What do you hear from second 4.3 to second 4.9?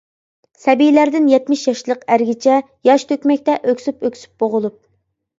بوغۇلۇپ.